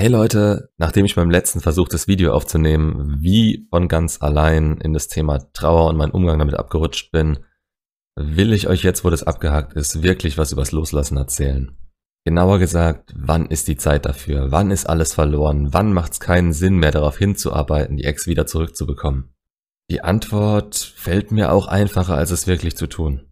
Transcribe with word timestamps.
Hey 0.00 0.06
Leute, 0.06 0.70
nachdem 0.76 1.06
ich 1.06 1.16
beim 1.16 1.28
letzten 1.28 1.60
Versuch 1.60 1.88
das 1.88 2.06
Video 2.06 2.32
aufzunehmen, 2.32 3.16
wie 3.18 3.66
von 3.68 3.88
ganz 3.88 4.22
allein 4.22 4.76
in 4.76 4.92
das 4.92 5.08
Thema 5.08 5.40
Trauer 5.52 5.88
und 5.88 5.96
meinen 5.96 6.12
Umgang 6.12 6.38
damit 6.38 6.54
abgerutscht 6.54 7.10
bin, 7.10 7.40
will 8.14 8.52
ich 8.52 8.68
euch 8.68 8.84
jetzt, 8.84 9.04
wo 9.04 9.10
das 9.10 9.24
abgehakt 9.24 9.72
ist, 9.72 10.04
wirklich 10.04 10.38
was 10.38 10.52
übers 10.52 10.70
Loslassen 10.70 11.16
erzählen. 11.16 11.76
Genauer 12.24 12.60
gesagt, 12.60 13.12
wann 13.16 13.46
ist 13.46 13.66
die 13.66 13.76
Zeit 13.76 14.06
dafür? 14.06 14.52
Wann 14.52 14.70
ist 14.70 14.88
alles 14.88 15.14
verloren? 15.14 15.72
Wann 15.72 15.92
macht 15.92 16.12
es 16.12 16.20
keinen 16.20 16.52
Sinn 16.52 16.76
mehr 16.76 16.92
darauf 16.92 17.18
hinzuarbeiten, 17.18 17.96
die 17.96 18.04
Ex 18.04 18.28
wieder 18.28 18.46
zurückzubekommen? 18.46 19.34
Die 19.90 20.02
Antwort 20.02 20.76
fällt 20.76 21.32
mir 21.32 21.50
auch 21.50 21.66
einfacher, 21.66 22.14
als 22.14 22.30
es 22.30 22.46
wirklich 22.46 22.76
zu 22.76 22.86
tun. 22.86 23.26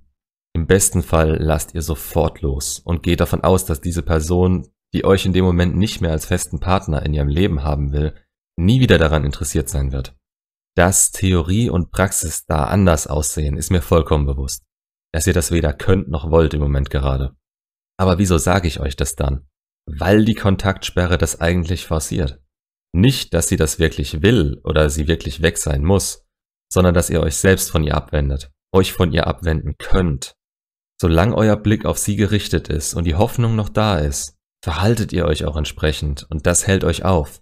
Im 0.52 0.66
besten 0.66 1.04
Fall 1.04 1.36
lasst 1.40 1.76
ihr 1.76 1.82
sofort 1.82 2.40
los 2.42 2.80
und 2.80 3.04
geht 3.04 3.20
davon 3.20 3.44
aus, 3.44 3.66
dass 3.66 3.80
diese 3.80 4.02
Person 4.02 4.66
die 4.92 5.04
euch 5.04 5.26
in 5.26 5.32
dem 5.32 5.44
Moment 5.44 5.76
nicht 5.76 6.00
mehr 6.00 6.12
als 6.12 6.26
festen 6.26 6.60
Partner 6.60 7.04
in 7.04 7.14
ihrem 7.14 7.28
Leben 7.28 7.62
haben 7.62 7.92
will, 7.92 8.14
nie 8.56 8.80
wieder 8.80 8.98
daran 8.98 9.24
interessiert 9.24 9.68
sein 9.68 9.92
wird. 9.92 10.14
Dass 10.76 11.10
Theorie 11.10 11.70
und 11.70 11.90
Praxis 11.90 12.44
da 12.46 12.64
anders 12.64 13.06
aussehen, 13.06 13.56
ist 13.56 13.70
mir 13.70 13.82
vollkommen 13.82 14.26
bewusst. 14.26 14.64
Dass 15.12 15.26
ihr 15.26 15.32
das 15.32 15.50
weder 15.50 15.72
könnt 15.72 16.08
noch 16.08 16.30
wollt 16.30 16.54
im 16.54 16.60
Moment 16.60 16.90
gerade. 16.90 17.34
Aber 17.98 18.18
wieso 18.18 18.36
sage 18.36 18.68
ich 18.68 18.80
euch 18.80 18.96
das 18.96 19.16
dann? 19.16 19.46
Weil 19.86 20.24
die 20.24 20.34
Kontaktsperre 20.34 21.16
das 21.16 21.40
eigentlich 21.40 21.86
forciert. 21.86 22.42
Nicht, 22.92 23.32
dass 23.32 23.48
sie 23.48 23.56
das 23.56 23.78
wirklich 23.78 24.22
will 24.22 24.60
oder 24.64 24.90
sie 24.90 25.08
wirklich 25.08 25.42
weg 25.42 25.58
sein 25.58 25.82
muss, 25.82 26.26
sondern 26.70 26.94
dass 26.94 27.10
ihr 27.10 27.20
euch 27.20 27.36
selbst 27.36 27.70
von 27.70 27.82
ihr 27.82 27.94
abwendet, 27.94 28.50
euch 28.72 28.92
von 28.92 29.12
ihr 29.12 29.26
abwenden 29.26 29.76
könnt. 29.78 30.34
Solange 31.00 31.34
euer 31.36 31.56
Blick 31.56 31.84
auf 31.84 31.98
sie 31.98 32.16
gerichtet 32.16 32.68
ist 32.68 32.94
und 32.94 33.04
die 33.04 33.14
Hoffnung 33.14 33.54
noch 33.54 33.68
da 33.68 33.98
ist, 33.98 34.35
verhaltet 34.66 35.12
ihr 35.12 35.26
euch 35.26 35.44
auch 35.44 35.56
entsprechend 35.56 36.26
und 36.28 36.44
das 36.44 36.66
hält 36.66 36.82
euch 36.82 37.04
auf. 37.04 37.40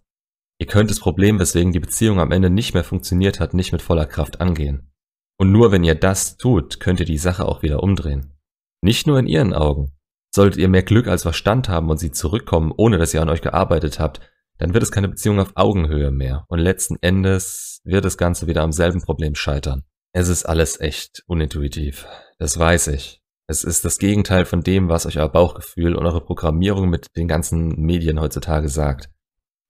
Ihr 0.59 0.67
könnt 0.67 0.91
das 0.91 1.01
Problem, 1.01 1.39
weswegen 1.39 1.73
die 1.73 1.81
Beziehung 1.81 2.21
am 2.21 2.31
Ende 2.33 2.51
nicht 2.51 2.75
mehr 2.75 2.85
funktioniert 2.85 3.41
hat, 3.41 3.55
nicht 3.55 3.73
mit 3.73 3.81
voller 3.81 4.05
Kraft 4.05 4.43
angehen. 4.43 4.93
Und 5.39 5.51
nur 5.51 5.73
wenn 5.73 5.85
ihr 5.85 5.95
das 5.95 6.37
tut, 6.37 6.81
könnt 6.81 7.01
ihr 7.01 7.07
die 7.07 7.17
Sache 7.17 7.47
auch 7.47 7.63
wieder 7.63 7.83
umdrehen. 7.83 8.35
Nicht 8.83 9.07
nur 9.07 9.19
in 9.19 9.27
ihren 9.27 9.55
Augen. 9.55 9.97
Solltet 10.35 10.61
ihr 10.61 10.69
mehr 10.69 10.83
Glück 10.83 11.09
als 11.09 11.23
Verstand 11.23 11.71
haben 11.71 11.89
und 11.89 11.97
sie 11.97 12.13
zurückkommen, 12.13 12.75
ohne 12.77 12.99
dass 12.99 13.15
ihr 13.15 13.23
an 13.23 13.31
euch 13.31 13.41
gearbeitet 13.41 13.99
habt, 13.99 14.21
dann 14.59 14.75
wird 14.75 14.83
es 14.83 14.93
keine 14.93 15.09
Beziehung 15.09 15.41
auf 15.41 15.53
Augenhöhe 15.55 16.11
mehr 16.11 16.45
und 16.49 16.59
letzten 16.59 16.99
Endes 17.01 17.81
wird 17.85 18.05
das 18.05 18.19
Ganze 18.19 18.47
wieder 18.47 18.61
am 18.61 18.73
selben 18.73 19.01
Problem 19.01 19.35
scheitern. 19.35 19.85
Es 20.13 20.29
ist 20.29 20.45
alles 20.45 20.79
echt 20.79 21.25
unintuitiv. 21.27 22.07
Das 22.37 22.59
weiß 22.59 22.89
ich. 22.89 23.24
Es 23.47 23.63
ist 23.63 23.85
das 23.85 23.99
Gegenteil 23.99 24.47
von 24.47 24.63
dem, 24.63 24.89
was 24.89 25.05
euch 25.05 25.19
euer 25.19 25.29
Bauchgefühl 25.29 25.97
und 25.97 26.07
eure 26.07 26.25
Programmierung 26.25 26.89
mit 26.89 27.09
den 27.15 27.29
ganzen 27.29 27.79
Medien 27.79 28.19
heutzutage 28.19 28.69
sagt. 28.69 29.11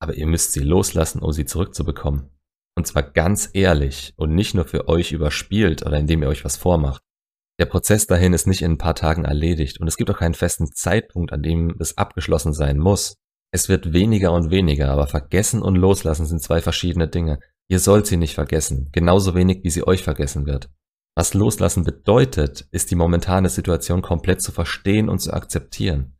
Aber 0.00 0.14
ihr 0.14 0.27
müsst 0.27 0.53
sie 0.53 0.61
loslassen, 0.61 1.20
um 1.20 1.33
sie 1.33 1.44
zurückzubekommen. 1.44 2.30
Und 2.77 2.86
zwar 2.86 3.02
ganz 3.02 3.50
ehrlich 3.52 4.14
und 4.17 4.34
nicht 4.34 4.55
nur 4.55 4.64
für 4.64 4.89
euch 4.89 5.12
überspielt 5.12 5.84
oder 5.84 5.98
indem 5.98 6.22
ihr 6.22 6.28
euch 6.28 6.45
was 6.45 6.56
vormacht. 6.56 7.02
Der 7.61 7.67
Prozess 7.67 8.06
dahin 8.06 8.33
ist 8.33 8.47
nicht 8.47 8.62
in 8.62 8.72
ein 8.72 8.78
paar 8.78 8.95
Tagen 8.95 9.25
erledigt 9.25 9.80
und 9.80 9.86
es 9.86 9.97
gibt 9.97 10.11
auch 10.11 10.19
keinen 10.19 10.34
festen 10.34 10.72
Zeitpunkt, 10.72 11.33
an 11.33 11.42
dem 11.42 11.77
es 11.80 11.97
abgeschlossen 11.97 12.52
sein 12.52 12.78
muss. 12.78 13.17
Es 13.52 13.69
wird 13.69 13.92
weniger 13.92 14.33
und 14.33 14.50
weniger, 14.50 14.91
aber 14.91 15.06
vergessen 15.06 15.62
und 15.62 15.77
loslassen 15.77 16.27
sind 16.27 16.42
zwei 16.42 16.61
verschiedene 16.61 17.08
Dinge. 17.08 17.39
Ihr 17.69 17.78
sollt 17.78 18.06
sie 18.06 18.17
nicht 18.17 18.34
vergessen, 18.34 18.89
genauso 18.92 19.34
wenig 19.34 19.62
wie 19.62 19.70
sie 19.70 19.86
euch 19.86 20.02
vergessen 20.02 20.47
wird. 20.47 20.69
Was 21.17 21.34
Loslassen 21.34 21.84
bedeutet, 21.84 22.67
ist 22.73 22.91
die 22.91 22.97
momentane 22.97 23.48
Situation 23.48 24.03
komplett 24.03 24.43
zu 24.43 24.51
verstehen 24.51 25.09
und 25.09 25.20
zu 25.20 25.33
akzeptieren. 25.33 26.19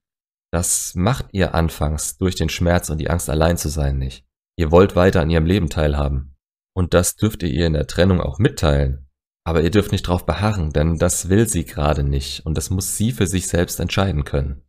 Das 0.53 0.95
macht 0.95 1.27
ihr 1.33 1.55
anfangs 1.55 2.17
durch 2.17 2.37
den 2.37 2.48
Schmerz 2.48 2.89
und 2.89 2.98
die 2.98 3.11
Angst 3.11 3.28
allein 3.28 3.56
zu 3.56 3.69
sein 3.69 3.98
nicht. 3.98 4.25
Ihr 4.56 4.70
wollt 4.70 4.95
weiter 4.95 5.20
an 5.20 5.31
ihrem 5.31 5.47
Leben 5.47 5.69
teilhaben. 5.69 6.37
Und 6.77 6.95
das 6.95 7.16
dürft 7.16 7.43
ihr 7.43 7.50
ihr 7.50 7.66
in 7.66 7.72
der 7.72 7.88
Trennung 7.88 8.21
auch 8.21 8.38
mitteilen. 8.38 9.09
Aber 9.44 9.62
ihr 9.62 9.71
dürft 9.71 9.91
nicht 9.91 10.03
drauf 10.03 10.27
beharren, 10.27 10.71
denn 10.71 10.97
das 10.97 11.28
will 11.28 11.49
sie 11.49 11.65
gerade 11.65 12.04
nicht 12.04 12.47
und 12.47 12.56
das 12.56 12.71
muss 12.71 12.97
sie 12.97 13.12
für 13.12 13.27
sich 13.27 13.49
selbst 13.49 13.81
entscheiden 13.81 14.25
können. 14.25 14.62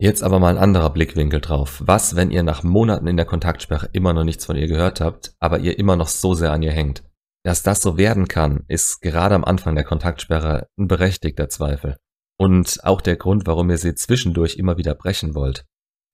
Jetzt 0.00 0.22
aber 0.22 0.40
mal 0.40 0.56
ein 0.56 0.62
anderer 0.62 0.90
Blickwinkel 0.90 1.40
drauf. 1.40 1.82
Was, 1.84 2.16
wenn 2.16 2.30
ihr 2.30 2.42
nach 2.42 2.62
Monaten 2.62 3.06
in 3.06 3.16
der 3.16 3.26
Kontaktsperre 3.26 3.88
immer 3.92 4.12
noch 4.12 4.24
nichts 4.24 4.46
von 4.46 4.56
ihr 4.56 4.66
gehört 4.66 5.00
habt, 5.00 5.34
aber 5.38 5.58
ihr 5.58 5.78
immer 5.78 5.94
noch 5.94 6.08
so 6.08 6.34
sehr 6.34 6.52
an 6.52 6.62
ihr 6.62 6.72
hängt? 6.72 7.02
Dass 7.42 7.62
das 7.62 7.80
so 7.80 7.96
werden 7.96 8.28
kann, 8.28 8.64
ist 8.68 9.00
gerade 9.00 9.34
am 9.34 9.44
Anfang 9.44 9.74
der 9.74 9.84
Kontaktsperre 9.84 10.68
ein 10.78 10.88
berechtigter 10.88 11.48
Zweifel. 11.48 11.96
Und 12.38 12.84
auch 12.84 13.00
der 13.00 13.16
Grund, 13.16 13.46
warum 13.46 13.70
ihr 13.70 13.78
sie 13.78 13.94
zwischendurch 13.94 14.56
immer 14.56 14.76
wieder 14.76 14.94
brechen 14.94 15.34
wollt. 15.34 15.64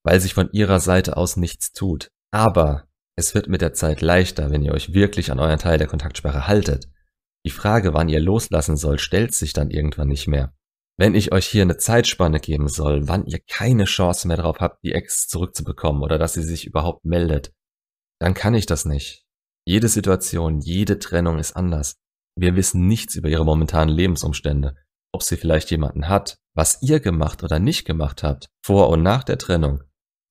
Weil 0.04 0.20
sich 0.20 0.34
von 0.34 0.50
ihrer 0.52 0.80
Seite 0.80 1.16
aus 1.16 1.36
nichts 1.36 1.72
tut. 1.72 2.10
Aber 2.30 2.88
es 3.16 3.34
wird 3.34 3.48
mit 3.48 3.60
der 3.60 3.72
Zeit 3.72 4.02
leichter, 4.02 4.50
wenn 4.50 4.62
ihr 4.62 4.72
euch 4.72 4.92
wirklich 4.92 5.32
an 5.32 5.40
euren 5.40 5.58
Teil 5.58 5.78
der 5.78 5.86
Kontaktsperre 5.88 6.46
haltet. 6.46 6.88
Die 7.44 7.50
Frage, 7.50 7.94
wann 7.94 8.08
ihr 8.08 8.20
loslassen 8.20 8.76
sollt, 8.76 9.00
stellt 9.00 9.34
sich 9.34 9.52
dann 9.52 9.70
irgendwann 9.70 10.08
nicht 10.08 10.28
mehr. 10.28 10.52
Wenn 10.98 11.14
ich 11.14 11.32
euch 11.32 11.46
hier 11.46 11.62
eine 11.62 11.76
Zeitspanne 11.76 12.40
geben 12.40 12.68
soll, 12.68 13.06
wann 13.06 13.26
ihr 13.26 13.38
keine 13.38 13.84
Chance 13.84 14.28
mehr 14.28 14.38
darauf 14.38 14.60
habt, 14.60 14.82
die 14.82 14.92
Ex 14.92 15.28
zurückzubekommen 15.28 16.02
oder 16.02 16.18
dass 16.18 16.34
sie 16.34 16.42
sich 16.42 16.66
überhaupt 16.66 17.04
meldet, 17.04 17.52
dann 18.18 18.34
kann 18.34 18.54
ich 18.54 18.66
das 18.66 18.84
nicht. 18.84 19.25
Jede 19.68 19.88
Situation, 19.88 20.60
jede 20.60 21.00
Trennung 21.00 21.40
ist 21.40 21.56
anders. 21.56 21.96
Wir 22.38 22.54
wissen 22.54 22.86
nichts 22.86 23.16
über 23.16 23.28
ihre 23.28 23.44
momentanen 23.44 23.92
Lebensumstände, 23.92 24.76
ob 25.12 25.24
sie 25.24 25.36
vielleicht 25.36 25.72
jemanden 25.72 26.08
hat, 26.08 26.36
was 26.54 26.82
ihr 26.82 27.00
gemacht 27.00 27.42
oder 27.42 27.58
nicht 27.58 27.84
gemacht 27.84 28.22
habt, 28.22 28.46
vor 28.64 28.88
und 28.90 29.02
nach 29.02 29.24
der 29.24 29.38
Trennung. 29.38 29.82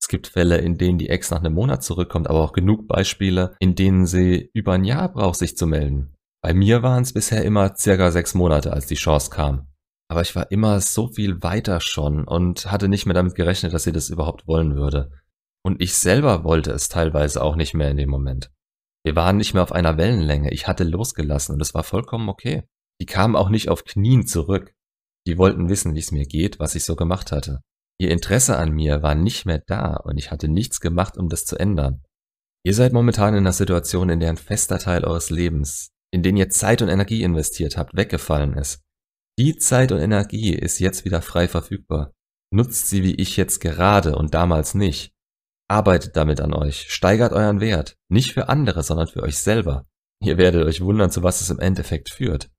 Es 0.01 0.07
gibt 0.07 0.28
Fälle, 0.28 0.59
in 0.59 0.78
denen 0.78 1.00
die 1.00 1.09
Ex 1.09 1.31
nach 1.31 1.40
einem 1.40 1.53
Monat 1.53 1.84
zurückkommt, 1.84 2.29
aber 2.29 2.41
auch 2.41 2.53
genug 2.53 2.88
Beispiele, 2.88 3.56
in 3.59 3.75
denen 3.75 4.06
sie 4.06 4.51
über 4.53 4.73
ein 4.73 4.85
Jahr 4.85 5.12
braucht, 5.12 5.40
sich 5.40 5.57
zu 5.57 5.67
melden. 5.67 6.16
Bei 6.41 6.53
mir 6.53 6.81
waren 6.81 7.03
es 7.03 7.12
bisher 7.12 7.44
immer 7.44 7.75
circa 7.75 8.12
sechs 8.12 8.35
Monate, 8.35 8.72
als 8.72 8.85
die 8.85 8.96
Chance 8.96 9.31
kam. 9.31 9.67
Aber 10.07 10.22
ich 10.22 10.35
war 10.35 10.50
immer 10.52 10.79
so 10.79 11.07
viel 11.07 11.44
weiter 11.44 11.81
schon 11.81 12.25
und 12.25 12.72
hatte 12.72 12.88
nicht 12.88 13.06
mehr 13.06 13.16
damit 13.16 13.35
gerechnet, 13.35 13.73
dass 13.73 13.84
sie 13.84 13.91
das 13.91 14.09
überhaupt 14.09 14.47
wollen 14.47 14.75
würde. 14.75 15.12
Und 15.63 15.81
ich 15.81 15.96
selber 15.96 16.44
wollte 16.44 16.72
es 16.72 16.88
teilweise 16.88 17.41
auch 17.41 17.56
nicht 17.56 17.73
mehr 17.73 17.90
in 17.90 17.97
dem 17.97 18.09
Moment. 18.09 18.52
Wir 19.05 19.16
waren 19.16 19.38
nicht 19.38 19.53
mehr 19.53 19.61
auf 19.61 19.71
einer 19.71 19.97
Wellenlänge. 19.97 20.51
Ich 20.51 20.67
hatte 20.67 20.83
losgelassen 20.83 21.53
und 21.53 21.61
es 21.61 21.75
war 21.75 21.83
vollkommen 21.83 22.27
okay. 22.27 22.63
Die 22.99 23.05
kamen 23.05 23.35
auch 23.35 23.49
nicht 23.49 23.69
auf 23.69 23.83
Knien 23.83 24.25
zurück. 24.25 24.73
Die 25.27 25.38
wollten 25.38 25.69
wissen, 25.69 25.93
wie 25.93 25.99
es 25.99 26.11
mir 26.11 26.25
geht, 26.25 26.59
was 26.59 26.73
ich 26.73 26.85
so 26.85 26.95
gemacht 26.95 27.31
hatte. 27.31 27.61
Ihr 27.99 28.09
Interesse 28.09 28.57
an 28.57 28.71
mir 28.71 29.03
war 29.03 29.13
nicht 29.13 29.45
mehr 29.45 29.61
da 29.67 29.97
und 29.97 30.17
ich 30.17 30.31
hatte 30.31 30.47
nichts 30.47 30.81
gemacht, 30.81 31.17
um 31.17 31.29
das 31.29 31.45
zu 31.45 31.55
ändern. 31.55 32.01
Ihr 32.66 32.73
seid 32.73 32.93
momentan 32.93 33.35
in 33.35 33.41
einer 33.41 33.53
Situation, 33.53 34.09
in 34.09 34.19
der 34.19 34.29
ein 34.29 34.38
fester 34.38 34.79
Teil 34.79 35.03
eures 35.03 35.29
Lebens, 35.29 35.91
in 36.11 36.23
den 36.23 36.35
ihr 36.35 36.49
Zeit 36.49 36.81
und 36.81 36.89
Energie 36.89 37.22
investiert 37.22 37.77
habt, 37.77 37.95
weggefallen 37.95 38.53
ist. 38.53 38.81
Die 39.37 39.55
Zeit 39.57 39.91
und 39.91 39.99
Energie 39.99 40.55
ist 40.55 40.79
jetzt 40.79 41.05
wieder 41.05 41.22
frei 41.22 41.47
verfügbar. 41.47 42.11
Nutzt 42.51 42.89
sie 42.89 43.03
wie 43.03 43.16
ich 43.16 43.37
jetzt 43.37 43.59
gerade 43.59 44.16
und 44.16 44.33
damals 44.33 44.73
nicht. 44.73 45.15
Arbeitet 45.68 46.16
damit 46.16 46.42
an 46.42 46.53
euch, 46.53 46.92
steigert 46.92 47.34
euren 47.34 47.59
Wert, 47.59 47.98
nicht 48.09 48.34
für 48.34 48.50
andere, 48.50 48.84
sondern 48.84 49.08
für 49.08 49.24
euch 49.24 49.38
selber. 49.38 49.86
Ihr 50.22 50.38
werdet 50.38 50.66
euch 50.66 50.81
wundern, 50.81 51.09
zu 51.09 51.24
was 51.24 51.42
es 51.42 51.50
im 51.50 51.59
Endeffekt 51.59 52.12
führt. 52.12 52.50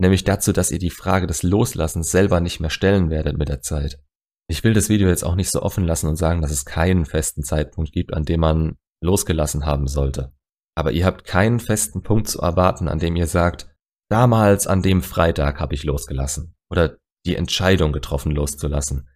Nämlich 0.00 0.24
dazu, 0.24 0.52
dass 0.52 0.72
ihr 0.72 0.80
die 0.80 0.90
Frage 0.90 1.26
des 1.28 1.44
Loslassens 1.44 2.10
selber 2.10 2.40
nicht 2.40 2.58
mehr 2.58 2.70
stellen 2.70 3.10
werdet 3.10 3.38
mit 3.38 3.48
der 3.48 3.60
Zeit. 3.60 4.00
Ich 4.48 4.64
will 4.64 4.74
das 4.74 4.88
Video 4.88 5.08
jetzt 5.08 5.24
auch 5.24 5.36
nicht 5.36 5.50
so 5.50 5.62
offen 5.62 5.84
lassen 5.84 6.08
und 6.08 6.16
sagen, 6.16 6.42
dass 6.42 6.50
es 6.50 6.64
keinen 6.64 7.04
festen 7.04 7.44
Zeitpunkt 7.44 7.92
gibt, 7.92 8.12
an 8.12 8.24
dem 8.24 8.40
man 8.40 8.76
losgelassen 9.00 9.64
haben 9.64 9.86
sollte. 9.86 10.32
Aber 10.74 10.92
ihr 10.92 11.06
habt 11.06 11.24
keinen 11.24 11.60
festen 11.60 12.02
Punkt 12.02 12.28
zu 12.28 12.40
erwarten, 12.40 12.88
an 12.88 12.98
dem 12.98 13.14
ihr 13.14 13.26
sagt, 13.26 13.68
damals 14.10 14.66
an 14.66 14.82
dem 14.82 15.02
Freitag 15.02 15.60
habe 15.60 15.74
ich 15.74 15.84
losgelassen 15.84 16.54
oder 16.70 16.96
die 17.24 17.36
Entscheidung 17.36 17.92
getroffen 17.92 18.32
loszulassen. 18.32 19.08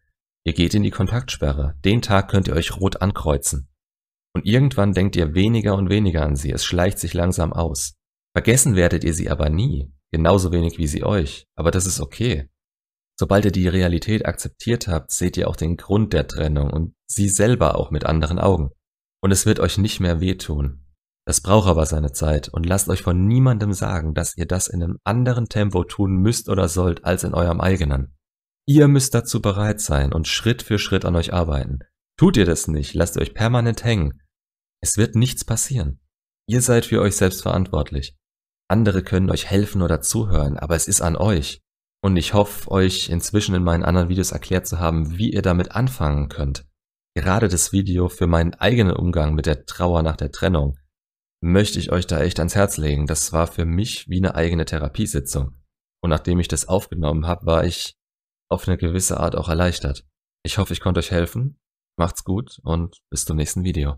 Ihr 0.47 0.53
geht 0.53 0.75
in 0.75 0.84
die 0.84 0.93
Kontaktsperre. 0.93 1.75
Den 1.84 2.03
Tag 2.03 2.31
könnt 2.31 2.47
ihr 2.47 2.54
euch 2.54 2.77
rot 2.77 3.03
ankreuzen. 3.03 3.69
Und 4.33 4.47
irgendwann 4.47 4.93
denkt 4.93 5.16
ihr 5.16 5.34
weniger 5.34 5.75
und 5.75 5.91
weniger 5.91 6.22
an 6.22 6.37
sie. 6.37 6.53
Es 6.53 6.65
schleicht 6.65 7.01
sich 7.01 7.15
langsam 7.15 7.53
aus. 7.53 7.95
Vergessen 8.33 8.77
werdet 8.77 9.03
ihr 9.03 9.13
sie 9.13 9.28
aber 9.28 9.51
nie. 9.51 9.93
Genauso 10.13 10.53
wenig 10.53 10.78
wie 10.78 10.87
sie 10.87 11.03
euch. 11.03 11.47
Aber 11.57 11.72
das 11.72 11.84
ist 11.84 12.01
okay. 12.01 12.48
Sobald 13.19 13.45
ihr 13.45 13.51
die 13.51 13.66
Realität 13.66 14.25
akzeptiert 14.25 14.87
habt, 14.87 15.10
seht 15.10 15.37
ihr 15.37 15.48
auch 15.48 15.57
den 15.57 15.77
Grund 15.77 16.13
der 16.13 16.28
Trennung 16.28 16.71
und 16.71 16.95
sie 17.10 17.28
selber 17.28 17.77
auch 17.77 17.91
mit 17.91 18.07
anderen 18.07 18.39
Augen. 18.39 18.71
Und 19.21 19.33
es 19.33 19.47
wird 19.47 19.59
euch 19.59 19.78
nicht 19.78 19.98
mehr 19.98 20.21
wehtun. 20.21 20.87
Das 21.27 21.41
braucht 21.41 21.66
aber 21.66 21.87
seine 21.87 22.13
Zeit 22.13 22.48
und 22.51 22.66
lasst 22.66 22.89
euch 22.89 23.03
von 23.03 23.27
niemandem 23.27 23.72
sagen, 23.72 24.15
dass 24.15 24.37
ihr 24.37 24.47
das 24.47 24.69
in 24.69 24.81
einem 24.81 24.98
anderen 25.03 25.47
Tempo 25.47 25.83
tun 25.83 26.13
müsst 26.19 26.48
oder 26.48 26.69
sollt 26.69 27.04
als 27.04 27.25
in 27.25 27.34
eurem 27.34 27.60
eigenen. 27.60 28.16
Ihr 28.68 28.89
müsst 28.89 29.15
dazu 29.15 29.41
bereit 29.41 29.80
sein 29.80 30.13
und 30.13 30.27
Schritt 30.27 30.63
für 30.63 30.78
Schritt 30.80 31.04
an 31.04 31.15
euch 31.15 31.33
arbeiten. 31.33 31.78
Tut 32.18 32.36
ihr 32.36 32.45
das 32.45 32.66
nicht, 32.66 32.95
lasst 32.95 33.16
euch 33.16 33.33
permanent 33.33 33.84
hängen. 33.84 34.21
Es 34.83 34.97
wird 34.97 35.15
nichts 35.15 35.45
passieren. 35.45 36.01
Ihr 36.48 36.60
seid 36.60 36.86
für 36.86 37.01
euch 37.01 37.16
selbst 37.16 37.42
verantwortlich. 37.42 38.16
Andere 38.68 39.03
können 39.03 39.30
euch 39.30 39.47
helfen 39.47 39.83
oder 39.83 40.01
zuhören, 40.01 40.59
aber 40.59 40.74
es 40.74 40.89
ist 40.89 41.01
an 41.01 41.16
euch. 41.16 41.60
Und 42.03 42.16
ich 42.16 42.34
hoffe, 42.34 42.71
euch 42.71 43.09
inzwischen 43.09 43.54
in 43.54 43.63
meinen 43.63 43.84
anderen 43.84 44.09
Videos 44.09 44.33
erklärt 44.33 44.66
zu 44.66 44.80
haben, 44.80 45.16
wie 45.16 45.33
ihr 45.33 45.42
damit 45.42 45.72
anfangen 45.72 46.28
könnt. 46.28 46.66
gerade 47.15 47.48
das 47.48 47.72
Video 47.72 48.09
für 48.09 48.27
meinen 48.27 48.54
eigenen 48.54 48.95
Umgang 48.95 49.34
mit 49.34 49.47
der 49.47 49.65
Trauer 49.65 50.03
nach 50.03 50.16
der 50.16 50.30
Trennung 50.30 50.77
möchte 51.41 51.78
ich 51.78 51.91
euch 51.91 52.07
da 52.07 52.21
echt 52.21 52.39
ans 52.39 52.54
Herz 52.54 52.77
legen. 52.77 53.07
Das 53.07 53.33
war 53.33 53.47
für 53.47 53.65
mich 53.65 54.09
wie 54.09 54.19
eine 54.19 54.34
eigene 54.34 54.65
Therapiesitzung. 54.65 55.57
Und 56.03 56.10
nachdem 56.10 56.41
ich 56.41 56.48
das 56.48 56.69
aufgenommen 56.69 57.27
habe, 57.27 57.47
war 57.47 57.65
ich 57.65 57.97
auf 58.48 58.66
eine 58.66 58.77
gewisse 58.77 59.19
Art 59.19 59.37
auch 59.37 59.48
erleichtert. 59.48 60.04
Ich 60.43 60.59
hoffe, 60.59 60.72
ich 60.72 60.81
konnte 60.81 61.01
euch 61.01 61.10
helfen. 61.10 61.59
Macht's 61.98 62.25
gut 62.25 62.59
und 62.63 62.97
bis 63.10 63.25
zum 63.25 63.37
nächsten 63.37 63.65
Video. 63.65 63.97